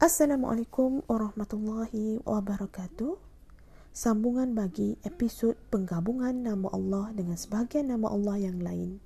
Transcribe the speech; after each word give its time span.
Assalamualaikum 0.00 1.04
warahmatullahi 1.12 2.24
wabarakatuh. 2.24 3.20
Sambungan 3.92 4.56
bagi 4.56 4.96
episod 5.04 5.60
penggabungan 5.68 6.40
nama 6.40 6.72
Allah 6.72 7.12
dengan 7.12 7.36
sebahagian 7.36 7.92
nama 7.92 8.08
Allah 8.08 8.48
yang 8.48 8.64
lain. 8.64 8.96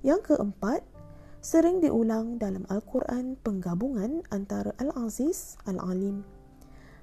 Yang 0.00 0.32
keempat, 0.32 0.80
sering 1.44 1.84
diulang 1.84 2.40
dalam 2.40 2.64
Al-Quran 2.72 3.36
penggabungan 3.44 4.24
antara 4.32 4.72
Al-Aziz, 4.80 5.60
Al-Alim. 5.68 6.24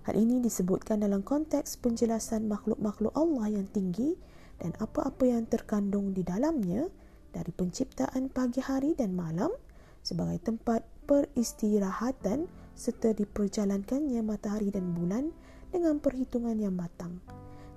Hal 0.10 0.18
ini 0.18 0.42
disebutkan 0.42 1.06
dalam 1.06 1.22
konteks 1.22 1.78
penjelasan 1.78 2.50
makhluk-makhluk 2.50 3.14
Allah 3.14 3.54
yang 3.62 3.70
tinggi 3.70 4.18
dan 4.58 4.74
apa-apa 4.82 5.30
yang 5.30 5.46
terkandung 5.46 6.18
di 6.18 6.26
dalamnya 6.26 6.90
dari 7.30 7.54
penciptaan 7.54 8.34
pagi 8.34 8.66
hari 8.66 8.98
dan 8.98 9.14
malam 9.14 9.54
sebagai 10.02 10.42
tempat 10.42 10.95
peristirahatan 11.06 12.50
serta 12.76 13.16
diperjalankannya 13.16 14.20
matahari 14.26 14.74
dan 14.74 14.92
bulan 14.92 15.32
dengan 15.72 16.02
perhitungan 16.04 16.60
yang 16.60 16.76
matang 16.76 17.24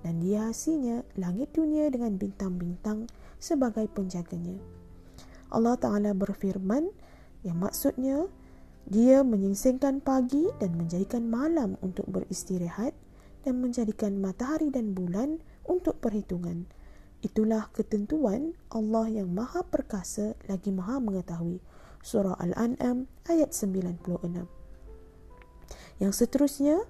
dan 0.02 0.22
dihiasinya 0.22 1.02
langit 1.18 1.54
dunia 1.54 1.90
dengan 1.90 2.16
bintang-bintang 2.18 3.10
sebagai 3.38 3.86
penjaganya. 3.90 4.58
Allah 5.48 5.76
Ta'ala 5.80 6.12
berfirman 6.12 6.90
yang 7.42 7.58
maksudnya 7.58 8.28
dia 8.88 9.20
menyingsingkan 9.20 10.00
pagi 10.00 10.48
dan 10.60 10.76
menjadikan 10.76 11.28
malam 11.28 11.76
untuk 11.84 12.08
beristirahat 12.08 12.96
dan 13.44 13.60
menjadikan 13.60 14.16
matahari 14.18 14.72
dan 14.72 14.92
bulan 14.96 15.40
untuk 15.64 16.00
perhitungan. 16.00 16.68
Itulah 17.18 17.68
ketentuan 17.74 18.54
Allah 18.70 19.10
yang 19.10 19.34
maha 19.34 19.66
perkasa 19.66 20.38
lagi 20.46 20.70
maha 20.70 21.02
mengetahui 21.02 21.58
surah 22.08 22.40
Al-An'am 22.40 23.04
ayat 23.28 23.52
96. 23.52 24.00
Yang 26.00 26.12
seterusnya, 26.16 26.80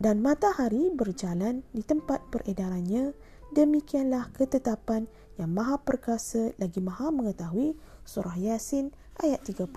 dan 0.00 0.24
matahari 0.24 0.88
berjalan 0.88 1.60
di 1.76 1.84
tempat 1.84 2.24
peredarannya, 2.32 3.12
demikianlah 3.52 4.32
ketetapan 4.32 5.04
yang 5.36 5.52
maha 5.52 5.76
perkasa 5.76 6.56
lagi 6.56 6.80
maha 6.80 7.12
mengetahui 7.12 7.76
surah 8.08 8.34
Yasin 8.40 8.90
ayat 9.20 9.44
38. 9.44 9.76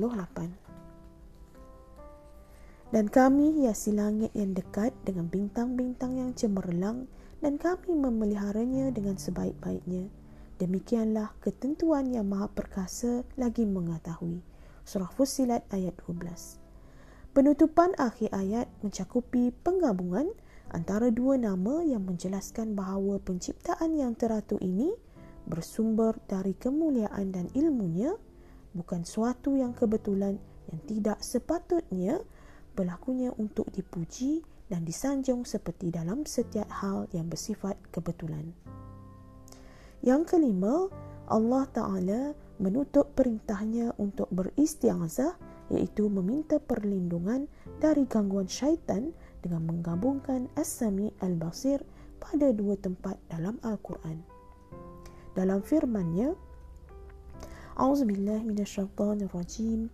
Dan 2.96 3.12
kami 3.12 3.60
hiasi 3.60 3.92
langit 3.92 4.32
yang 4.32 4.56
dekat 4.56 4.96
dengan 5.04 5.28
bintang-bintang 5.28 6.16
yang 6.16 6.32
cemerlang 6.32 7.12
dan 7.44 7.60
kami 7.60 7.92
memeliharanya 7.92 8.96
dengan 8.96 9.20
sebaik-baiknya. 9.20 10.08
Demikianlah 10.56 11.36
ketentuan 11.44 12.08
yang 12.16 12.32
maha 12.32 12.48
perkasa 12.48 13.28
lagi 13.36 13.68
mengetahui. 13.68 14.55
Surah 14.86 15.10
Fusilat 15.10 15.66
ayat 15.74 15.98
12. 16.06 16.62
Penutupan 17.34 17.98
akhir 17.98 18.30
ayat 18.30 18.70
mencakupi 18.86 19.50
penggabungan 19.66 20.30
antara 20.70 21.10
dua 21.10 21.42
nama 21.42 21.82
yang 21.82 22.06
menjelaskan 22.06 22.78
bahawa 22.78 23.18
penciptaan 23.18 23.98
yang 23.98 24.14
teratur 24.14 24.62
ini 24.62 24.94
bersumber 25.50 26.14
dari 26.30 26.54
kemuliaan 26.54 27.34
dan 27.34 27.50
ilmunya 27.58 28.14
bukan 28.78 29.02
suatu 29.10 29.58
yang 29.58 29.74
kebetulan 29.74 30.38
yang 30.70 30.80
tidak 30.86 31.18
sepatutnya 31.18 32.22
berlakunya 32.78 33.34
untuk 33.42 33.66
dipuji 33.74 34.46
dan 34.70 34.86
disanjung 34.86 35.50
seperti 35.50 35.90
dalam 35.90 36.30
setiap 36.30 36.70
hal 36.70 37.10
yang 37.10 37.26
bersifat 37.26 37.74
kebetulan. 37.90 38.54
Yang 40.06 40.38
kelima, 40.38 40.94
Allah 41.28 41.66
Ta'ala 41.74 42.34
menutup 42.62 43.12
perintahnya 43.18 43.94
untuk 43.98 44.30
beristiazah 44.32 45.36
iaitu 45.74 46.08
meminta 46.08 46.62
perlindungan 46.62 47.50
dari 47.82 48.06
gangguan 48.06 48.46
syaitan 48.46 49.12
dengan 49.42 49.66
menggabungkan 49.66 50.48
As-Sami 50.54 51.10
Al-Basir 51.22 51.82
pada 52.22 52.54
dua 52.54 52.78
tempat 52.78 53.18
dalam 53.30 53.58
Al-Quran. 53.66 54.22
Dalam 55.36 55.60
firman-Nya, 55.66 56.32
A'udzubillah 57.76 58.40
minasyaitonirrajim. 58.48 59.92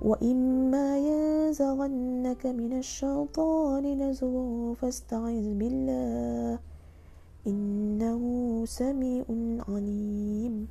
Wa 0.00 0.16
imma 0.22 0.96
yazghannaka 0.96 2.56
minasyaitonir 2.56 4.00
nazghun 4.00 4.72
fasta'iz 4.80 5.44
billah. 5.58 6.56
Innahu 7.48 8.62
sami'un 8.68 9.64
'alim. 9.64 10.68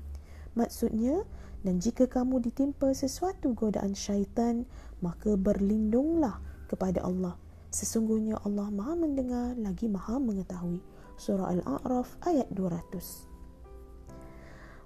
Maksudnya, 0.53 1.25
dan 1.65 1.81
jika 1.81 2.05
kamu 2.05 2.37
ditimpa 2.45 2.93
sesuatu 2.93 3.57
godaan 3.57 3.97
syaitan, 3.97 4.69
maka 5.01 5.33
berlindunglah 5.33 6.37
kepada 6.69 7.01
Allah. 7.01 7.33
Sesungguhnya 7.73 8.37
Allah 8.45 8.69
Maha 8.69 8.93
mendengar 8.93 9.57
lagi 9.57 9.89
Maha 9.89 10.21
mengetahui. 10.21 10.79
Surah 11.17 11.49
Al-A'raf 11.57 12.13
ayat 12.29 12.45
200. 12.53 13.27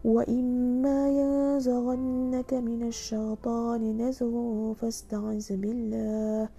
Wa 0.01 0.25
imma 0.25 1.13
yazghannaka 1.13 2.57
minasy 2.57 3.13
syaitani 3.13 3.93
nazghun 3.93 4.73
fasta'iz 4.73 5.53
billah 5.61 6.49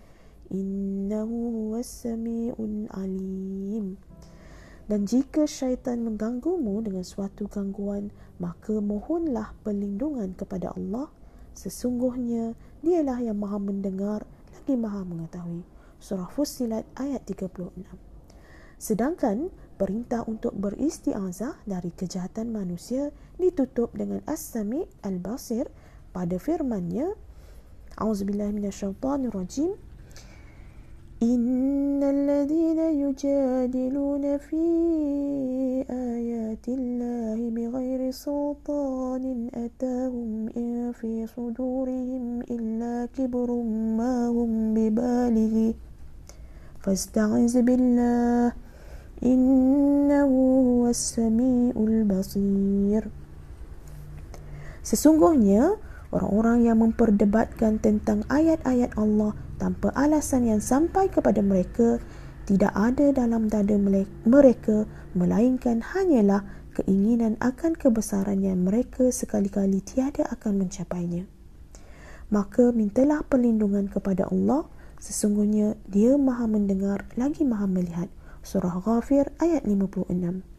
innahu 0.53 1.34
huwas 1.50 2.06
samiul 2.06 2.87
alim. 2.94 3.99
Dan 4.92 5.08
jika 5.08 5.48
syaitan 5.48 6.04
mengganggumu 6.04 6.84
dengan 6.84 7.00
suatu 7.00 7.48
gangguan, 7.48 8.12
maka 8.36 8.76
mohonlah 8.76 9.56
perlindungan 9.64 10.36
kepada 10.36 10.69
Allah. 10.76 11.08
Sesungguhnya 11.56 12.53
dialah 12.84 13.25
yang 13.25 13.41
maha 13.41 13.56
mendengar 13.56 14.28
lagi 14.52 14.76
maha 14.76 15.00
mengetahui. 15.08 15.64
Surah 15.97 16.28
Fussilat 16.28 16.84
ayat 17.00 17.25
36. 17.25 17.72
Sedangkan 18.76 19.48
perintah 19.81 20.28
untuk 20.28 20.52
beristiazah 20.60 21.56
dari 21.64 21.88
kejahatan 21.88 22.52
manusia 22.52 23.16
ditutup 23.41 23.97
dengan 23.97 24.20
As-Sami' 24.28 24.84
Al-Basir 25.08 25.72
pada 26.12 26.36
firman-Nya 26.36 27.16
A'udzubillahiminasyaitanirrajim 27.97 29.72
إن 31.22 32.02
الذين 32.02 32.78
يجادلون 32.78 34.24
في 34.38 34.64
آيات 35.90 36.66
الله 36.68 37.38
بغير 37.50 38.10
سلطان 38.10 39.24
أتاهم 39.54 40.50
إن 40.56 40.92
في 40.92 41.26
صدورهم 41.26 42.40
إلا 42.50 43.06
كبر 43.14 43.50
ما 43.98 44.28
هم 44.34 44.74
ببالغ 44.74 45.72
فاستعذ 46.82 47.54
بالله 47.62 48.52
إنه 49.22 50.32
هو 50.66 50.88
السميع 50.90 51.74
البصير. 51.76 53.02
Sesungguhnya 54.82 55.78
orang-orang 56.12 56.68
yang 56.68 56.78
memperdebatkan 56.84 57.80
tentang 57.80 58.22
ayat-ayat 58.28 58.94
Allah 59.00 59.32
tanpa 59.56 59.90
alasan 59.96 60.46
yang 60.46 60.60
sampai 60.60 61.08
kepada 61.08 61.40
mereka 61.40 61.98
tidak 62.44 62.70
ada 62.76 63.10
dalam 63.16 63.48
dada 63.48 63.74
mereka 64.28 64.84
melainkan 65.16 65.80
hanyalah 65.80 66.44
keinginan 66.76 67.40
akan 67.40 67.72
kebesaran 67.76 68.44
yang 68.44 68.64
mereka 68.64 69.08
sekali-kali 69.08 69.80
tiada 69.80 70.28
akan 70.28 70.66
mencapainya. 70.66 71.24
Maka 72.32 72.72
mintalah 72.72 73.24
perlindungan 73.24 73.92
kepada 73.92 74.28
Allah 74.28 74.68
sesungguhnya 74.96 75.76
dia 75.88 76.16
maha 76.16 76.48
mendengar 76.48 77.08
lagi 77.16 77.44
maha 77.44 77.68
melihat. 77.68 78.08
Surah 78.42 78.82
Ghafir 78.82 79.30
ayat 79.38 79.62
56 79.62 80.51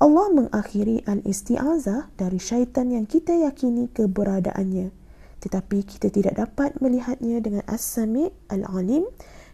Allah 0.00 0.26
mengakhiri 0.32 1.06
al-isti'azah 1.06 2.10
dari 2.18 2.38
syaitan 2.42 2.90
yang 2.90 3.06
kita 3.06 3.34
yakini 3.34 3.86
keberadaannya 3.90 5.04
tetapi 5.44 5.84
kita 5.84 6.08
tidak 6.08 6.40
dapat 6.40 6.72
melihatnya 6.80 7.36
dengan 7.44 7.60
as-sami' 7.68 8.32
al-alim 8.48 9.04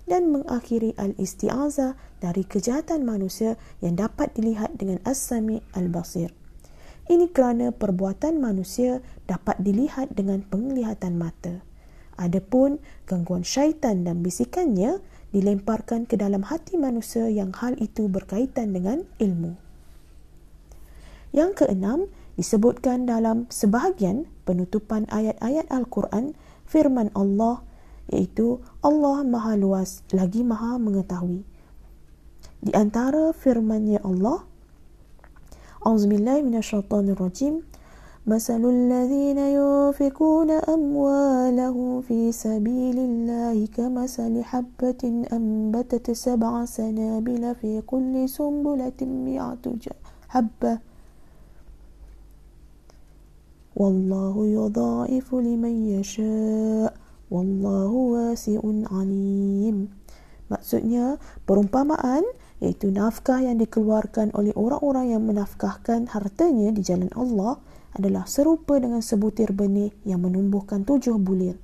dan 0.07 0.31
mengakhiri 0.31 0.95
al-isti'azah 0.95 1.99
dari 2.23 2.47
kejahatan 2.47 3.03
manusia 3.03 3.59
yang 3.83 3.99
dapat 3.99 4.31
dilihat 4.39 4.79
dengan 4.79 5.03
as-sami' 5.03 5.67
al-basir. 5.75 6.31
Ini 7.11 7.27
kerana 7.35 7.75
perbuatan 7.75 8.39
manusia 8.39 9.03
dapat 9.27 9.59
dilihat 9.59 10.15
dengan 10.15 10.47
penglihatan 10.47 11.19
mata. 11.19 11.67
Adapun 12.15 12.79
gangguan 13.11 13.43
syaitan 13.43 14.07
dan 14.07 14.23
bisikannya 14.23 15.03
dilemparkan 15.35 16.07
ke 16.07 16.15
dalam 16.15 16.47
hati 16.47 16.79
manusia 16.79 17.27
yang 17.27 17.51
hal 17.51 17.75
itu 17.83 18.07
berkaitan 18.07 18.71
dengan 18.71 19.03
ilmu. 19.19 19.70
Yang 21.36 21.66
keenam, 21.66 22.08
disebutkan 22.40 23.08
dalam 23.08 23.48
sebahagian 23.52 24.28
penutupan 24.44 25.08
ayat-ayat 25.12 25.68
Al-Quran 25.72 26.36
firman 26.68 27.12
Allah 27.16 27.64
iaitu 28.12 28.64
Allah 28.86 29.26
Maha 29.26 29.58
Luas 29.60 30.06
lagi 30.14 30.46
Maha 30.46 30.78
Mengetahui. 30.78 31.44
Di 32.66 32.72
antara 32.74 33.36
firman-Nya 33.36 34.02
Allah 34.02 34.46
Auzubillahi 35.86 36.42
minasyaitonirrajim 36.42 37.62
مثل 38.26 38.66
الذين 38.66 39.38
ينفقون 39.38 40.52
أموالهم 40.52 42.02
في 42.02 42.32
سبيل 42.32 42.98
الله 42.98 43.68
كمثل 43.70 44.44
حبة 44.44 45.04
أنبتت 45.34 46.12
سبع 46.12 46.66
سنابل 46.66 47.56
في 47.62 47.82
كل 47.86 48.30
سنبلة 48.30 49.00
مئة 49.02 49.66
حبة 50.30 50.74
والله 53.80 54.36
يضاعف 54.48 55.28
لمن 55.36 55.76
يشاء 56.00 56.92
والله 57.32 57.92
واسع 57.92 58.62
عليم 58.64 59.78
Maksudnya, 60.46 61.18
perumpamaan 61.50 62.22
iaitu 62.62 62.94
nafkah 62.94 63.42
yang 63.42 63.58
dikeluarkan 63.58 64.30
oleh 64.38 64.54
orang-orang 64.54 65.18
yang 65.18 65.26
menafkahkan 65.26 66.06
hartanya 66.14 66.70
di 66.70 66.86
jalan 66.86 67.10
Allah 67.18 67.58
adalah 67.98 68.30
serupa 68.30 68.78
dengan 68.78 69.02
sebutir 69.02 69.58
benih 69.58 69.90
yang 70.06 70.22
menumbuhkan 70.22 70.86
tujuh 70.86 71.18
bulir. 71.18 71.58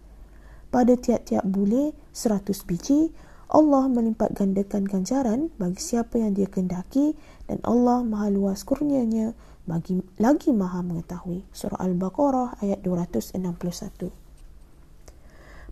Pada 0.74 0.98
tiap-tiap 0.98 1.46
bulir, 1.46 1.94
seratus 2.10 2.66
biji, 2.66 3.14
Allah 3.52 3.92
melipat 3.92 4.32
gandakan 4.32 4.88
ganjaran 4.88 5.40
bagi 5.60 5.84
siapa 5.84 6.16
yang 6.18 6.32
dia 6.32 6.48
kendaki 6.48 7.20
dan 7.52 7.60
Allah 7.68 8.00
maha 8.00 8.32
luas 8.32 8.64
kurnianya 8.64 9.36
bagi 9.67 9.99
lagi 10.23 10.55
maha 10.55 10.81
mengetahui. 10.81 11.43
Surah 11.51 11.83
Al-Baqarah 11.83 12.63
ayat 12.63 12.81
261. 12.87 14.15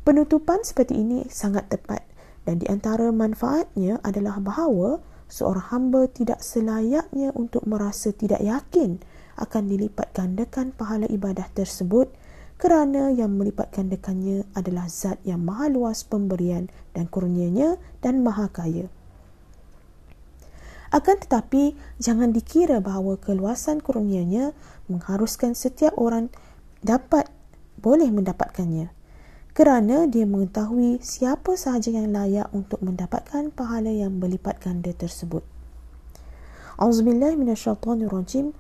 Penutupan 0.05 0.61
seperti 0.67 1.01
ini 1.01 1.25
sangat 1.33 1.71
tepat 1.73 2.05
dan 2.45 2.61
di 2.61 2.69
antara 2.69 3.09
manfaatnya 3.09 4.03
adalah 4.05 4.37
bahawa 4.43 5.01
seorang 5.33 5.73
hamba 5.73 6.05
tidak 6.13 6.45
selayaknya 6.45 7.33
untuk 7.33 7.65
merasa 7.65 8.13
tidak 8.13 8.45
yakin 8.45 9.01
akan 9.41 9.63
dilipat 9.65 10.13
gandakan 10.13 10.77
pahala 10.77 11.09
ibadah 11.09 11.49
tersebut 11.57 12.13
kerana 12.61 13.11
yang 13.11 13.35
melipat 13.35 13.73
gandakannya 13.75 14.47
adalah 14.55 14.87
zat 14.87 15.19
yang 15.27 15.43
maha 15.43 15.67
luas 15.73 16.07
pemberian 16.07 16.71
dan 16.95 17.11
kurnianya 17.11 17.81
dan 17.99 18.23
maha 18.23 18.47
kaya. 18.53 18.87
Akan 20.95 21.19
tetapi, 21.19 21.75
jangan 21.99 22.31
dikira 22.31 22.79
bahawa 22.79 23.19
keluasan 23.19 23.83
kurnianya 23.83 24.55
mengharuskan 24.87 25.59
setiap 25.59 25.99
orang 25.99 26.31
dapat 26.87 27.27
boleh 27.83 28.15
mendapatkannya 28.15 28.95
kerana 29.55 30.07
dia 30.07 30.23
mengetahui 30.23 31.03
siapa 31.03 31.59
sahaja 31.59 31.91
yang 31.91 32.15
layak 32.15 32.47
untuk 32.55 32.79
mendapatkan 32.79 33.51
pahala 33.51 33.91
yang 33.91 34.23
berlipat 34.23 34.63
ganda 34.63 34.95
tersebut. 34.95 35.43
Auzubillahi 36.79 37.39
minasyaitonirrajim. 37.39 38.55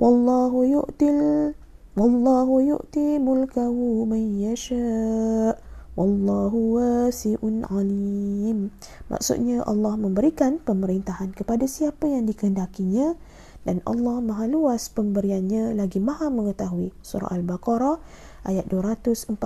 Wallahu 0.00 0.64
yu'til 0.64 1.52
Wallahu 1.94 2.58
yu'ti 2.58 3.22
mulkahu 3.22 4.02
man 4.02 4.34
yasha' 4.34 5.54
Wallahu 5.94 6.78
wasi'un 6.78 7.62
alim. 7.70 8.74
Maksudnya 9.06 9.62
Allah 9.62 9.94
memberikan 9.94 10.58
pemerintahan 10.58 11.30
kepada 11.30 11.70
siapa 11.70 12.10
yang 12.10 12.26
dikehendakinya 12.26 13.14
dan 13.62 13.78
Allah 13.86 14.18
maha 14.18 14.50
luas 14.50 14.90
pemberiannya 14.90 15.78
lagi 15.78 16.02
maha 16.02 16.34
mengetahui. 16.34 16.90
Surah 16.98 17.30
Al-Baqarah 17.30 18.02
ayat 18.42 18.66
247 18.66 19.38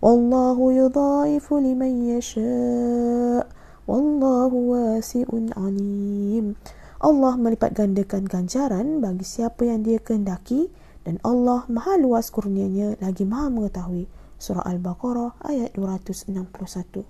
Wallahu 0.00 0.64
yudhaifu 0.72 1.60
liman 1.60 2.16
yasha' 2.16 3.58
Wallahu 3.88 4.76
wasi'un 4.76 5.48
alim. 5.56 6.60
Allah 7.00 7.40
melipat 7.40 7.72
gandakan 7.72 8.28
ganjaran 8.28 9.00
bagi 9.00 9.24
siapa 9.24 9.64
yang 9.64 9.80
dia 9.80 9.96
kehendaki 9.96 10.68
dan 11.08 11.16
Allah 11.24 11.64
maha 11.72 11.96
luas 11.96 12.28
kurnianya 12.28 13.00
lagi 13.00 13.24
maha 13.24 13.48
mengetahui. 13.48 14.04
Surah 14.37 14.65
Al-Baqarah 14.67 15.39
ayat 15.45 15.75
261. 15.77 17.05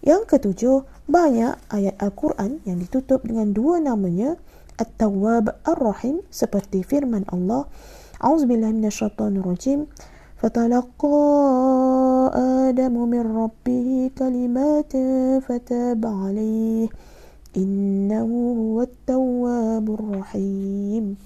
Yang 0.00 0.22
ketujuh, 0.30 0.86
banyak 1.10 1.58
ayat 1.68 1.98
Al-Quran 1.98 2.62
yang 2.64 2.78
ditutup 2.78 3.26
dengan 3.26 3.50
dua 3.50 3.82
namanya 3.82 4.38
At-Tawwab 4.78 5.58
Ar-Rahim 5.66 6.22
seperti 6.30 6.86
firman 6.86 7.26
Allah 7.28 7.66
A'udzubillahiminasyaitanirrajim 8.22 9.90
فتلقى 10.38 11.18
آدم 12.70 12.94
من 13.10 13.24
ربه 13.26 13.88
كلمات 14.14 14.92
فتاب 15.42 15.98
عليه 16.06 16.86
innahu 17.58 18.36
huwat 18.54 18.92
tawwabur 19.08 20.22
rahim 20.22 21.18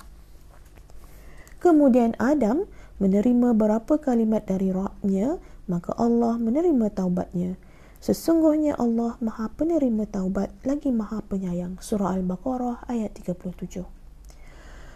kemudian 1.60 2.16
Adam 2.16 2.64
menerima 3.00 3.56
beberapa 3.56 3.98
kalimat 3.98 4.46
dari 4.46 4.70
Rabbnya 4.70 5.40
maka 5.66 5.96
Allah 5.98 6.36
menerima 6.38 6.92
taubatnya 6.92 7.56
sesungguhnya 8.02 8.76
Allah 8.76 9.16
Maha 9.22 9.50
penerima 9.54 10.06
taubat 10.10 10.50
lagi 10.66 10.90
Maha 10.90 11.22
penyayang 11.26 11.78
surah 11.78 12.14
al-baqarah 12.18 12.86
ayat 12.88 13.14
37 13.18 14.02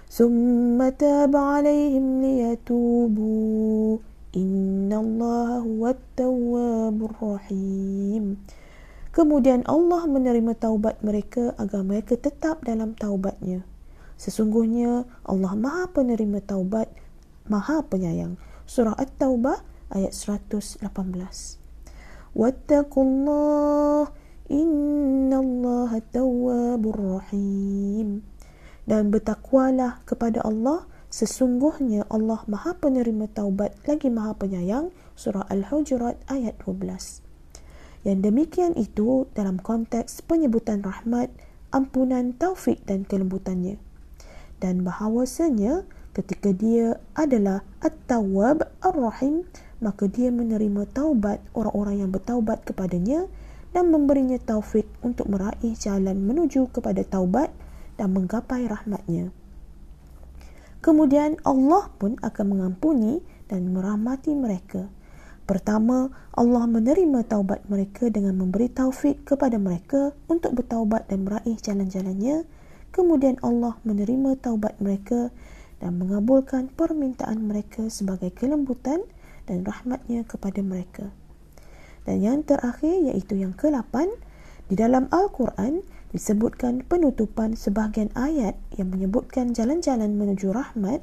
ثم 0.06 0.78
تاب 0.78 1.34
عليهم 1.34 2.22
ليتوبوا 2.22 3.98
إن 4.36 4.92
الله 4.94 5.50
هو 5.66 5.82
التواب 5.82 6.98
الرحيم 7.10 8.24
Kemudian 9.16 9.64
Allah 9.64 10.04
menerima 10.04 10.52
taubat 10.60 11.00
mereka 11.00 11.56
agar 11.56 11.80
mereka 11.80 12.20
tetap 12.20 12.60
dalam 12.68 12.92
taubatnya. 12.92 13.64
Sesungguhnya 14.20 15.08
Allah 15.24 15.56
Maha 15.56 15.88
penerima 15.88 16.44
taubat, 16.44 16.92
Maha 17.51 17.83
penyayang. 17.83 18.39
Surah 18.63 18.95
At-Taubah 18.95 19.59
ayat 19.91 20.15
118. 20.15 20.87
Wattaqullah 22.31 24.07
innallaha 24.47 25.99
tawwabur 26.15 27.19
rahim. 27.19 28.23
Dan 28.87 29.11
bertakwalah 29.11 29.99
kepada 30.07 30.39
Allah 30.47 30.87
Sesungguhnya 31.11 32.07
Allah 32.07 32.39
Maha 32.47 32.71
penerima 32.71 33.27
taubat 33.27 33.75
lagi 33.83 34.07
Maha 34.07 34.31
penyayang 34.31 34.95
Surah 35.19 35.43
Al-Hujurat 35.51 36.15
ayat 36.31 36.55
12 36.63 37.27
yang 38.01 38.25
demikian 38.25 38.73
itu 38.73 39.29
dalam 39.37 39.61
konteks 39.61 40.25
penyebutan 40.25 40.81
rahmat, 40.81 41.29
ampunan, 41.69 42.33
taufik 42.33 42.81
dan 42.89 43.05
kelembutannya. 43.05 43.77
Dan 44.61 44.81
bahawasanya 44.81 45.85
ketika 46.11 46.51
dia 46.51 46.99
adalah 47.15 47.63
At-Tawwab 47.79 48.67
Ar-Rahim, 48.83 49.47
maka 49.81 50.05
dia 50.11 50.29
menerima 50.29 50.85
taubat 50.91 51.41
orang-orang 51.57 52.05
yang 52.05 52.09
bertaubat 52.13 52.67
kepadanya 52.67 53.25
dan 53.71 53.89
memberinya 53.89 54.37
taufik 54.37 54.85
untuk 55.01 55.31
meraih 55.31 55.73
jalan 55.79 56.19
menuju 56.21 56.69
kepada 56.75 57.01
taubat 57.07 57.49
dan 57.95 58.11
menggapai 58.11 58.67
rahmatnya. 58.67 59.31
Kemudian 60.81 61.37
Allah 61.45 61.93
pun 62.01 62.17
akan 62.19 62.45
mengampuni 62.45 63.21
dan 63.47 63.69
merahmati 63.69 64.33
mereka. 64.33 64.89
Pertama, 65.45 66.09
Allah 66.33 66.63
menerima 66.65 67.27
taubat 67.27 67.65
mereka 67.67 68.09
dengan 68.09 68.39
memberi 68.39 68.71
taufik 68.71 69.27
kepada 69.27 69.61
mereka 69.61 70.15
untuk 70.25 70.57
bertaubat 70.57 71.11
dan 71.11 71.27
meraih 71.27 71.59
jalan-jalannya. 71.59 72.47
Kemudian 72.91 73.37
Allah 73.45 73.77
menerima 73.85 74.41
taubat 74.41 74.79
mereka 74.81 75.29
dan 75.81 75.97
mengabulkan 75.97 76.69
permintaan 76.69 77.49
mereka 77.49 77.89
sebagai 77.89 78.29
kelembutan 78.29 79.01
dan 79.49 79.65
rahmatnya 79.65 80.21
kepada 80.23 80.61
mereka. 80.61 81.09
Dan 82.05 82.21
yang 82.21 82.45
terakhir 82.45 83.11
iaitu 83.11 83.41
yang 83.41 83.57
ke-8, 83.57 84.13
di 84.69 84.77
dalam 84.77 85.09
Al-Quran 85.09 85.83
disebutkan 86.13 86.85
penutupan 86.85 87.57
sebahagian 87.57 88.13
ayat 88.13 88.55
yang 88.77 88.93
menyebutkan 88.93 89.51
jalan-jalan 89.51 90.15
menuju 90.15 90.53
rahmat 90.53 91.01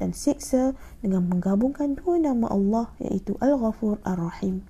dan 0.00 0.16
siksa 0.16 0.72
dengan 1.04 1.28
menggabungkan 1.28 1.98
dua 1.98 2.16
nama 2.16 2.48
Allah 2.48 2.88
iaitu 3.02 3.36
Al-Ghafur 3.42 4.00
Ar-Rahim. 4.06 4.64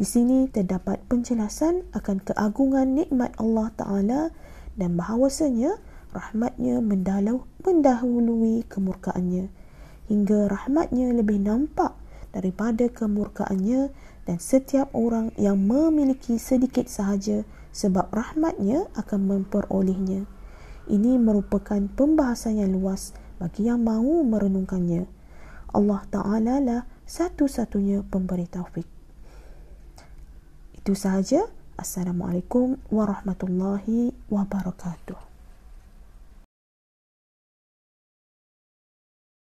Di 0.00 0.06
sini 0.08 0.48
terdapat 0.48 1.02
penjelasan 1.12 1.84
akan 1.92 2.24
keagungan 2.24 2.96
nikmat 2.96 3.36
Allah 3.36 3.68
Ta'ala 3.74 4.22
dan 4.78 4.96
bahawasanya 4.96 5.76
rahmatnya 6.10 6.82
mendalau, 6.82 7.46
mendahului 7.62 8.66
kemurkaannya 8.66 9.50
hingga 10.10 10.50
rahmatnya 10.50 11.14
lebih 11.14 11.38
nampak 11.38 11.94
daripada 12.34 12.90
kemurkaannya 12.90 13.94
dan 14.26 14.38
setiap 14.42 14.90
orang 14.90 15.30
yang 15.38 15.58
memiliki 15.58 16.34
sedikit 16.36 16.90
sahaja 16.90 17.46
sebab 17.70 18.10
rahmatnya 18.10 18.90
akan 18.98 19.20
memperolehnya. 19.30 20.26
Ini 20.90 21.22
merupakan 21.22 21.78
pembahasan 21.94 22.58
yang 22.58 22.74
luas 22.74 23.14
bagi 23.38 23.70
yang 23.70 23.86
mahu 23.86 24.26
merenungkannya. 24.26 25.06
Allah 25.70 26.02
Ta'ala 26.10 26.58
lah 26.58 26.82
satu-satunya 27.06 28.02
pemberi 28.10 28.50
taufik. 28.50 28.86
Itu 30.74 30.98
sahaja. 30.98 31.46
Assalamualaikum 31.78 32.76
warahmatullahi 32.90 34.12
wabarakatuh. 34.28 35.29